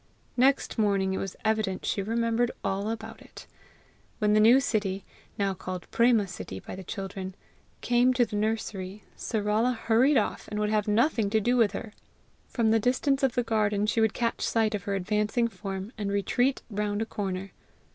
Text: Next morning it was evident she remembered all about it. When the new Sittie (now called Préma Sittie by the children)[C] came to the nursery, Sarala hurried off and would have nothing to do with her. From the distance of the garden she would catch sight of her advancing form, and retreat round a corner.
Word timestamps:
Next 0.35 0.79
morning 0.79 1.13
it 1.13 1.19
was 1.19 1.35
evident 1.45 1.85
she 1.85 2.01
remembered 2.01 2.49
all 2.63 2.89
about 2.89 3.21
it. 3.21 3.45
When 4.17 4.33
the 4.33 4.39
new 4.39 4.59
Sittie 4.59 5.03
(now 5.37 5.53
called 5.53 5.85
Préma 5.91 6.27
Sittie 6.27 6.59
by 6.59 6.75
the 6.75 6.83
children)[C] 6.83 7.33
came 7.81 8.11
to 8.15 8.25
the 8.25 8.35
nursery, 8.35 9.03
Sarala 9.15 9.75
hurried 9.75 10.17
off 10.17 10.47
and 10.47 10.59
would 10.59 10.71
have 10.71 10.87
nothing 10.87 11.29
to 11.29 11.39
do 11.39 11.55
with 11.55 11.73
her. 11.73 11.93
From 12.47 12.71
the 12.71 12.79
distance 12.79 13.21
of 13.21 13.35
the 13.35 13.43
garden 13.43 13.85
she 13.85 14.01
would 14.01 14.15
catch 14.15 14.41
sight 14.41 14.73
of 14.73 14.85
her 14.85 14.95
advancing 14.95 15.47
form, 15.47 15.91
and 15.99 16.11
retreat 16.11 16.63
round 16.71 17.03
a 17.03 17.05
corner. 17.05 17.51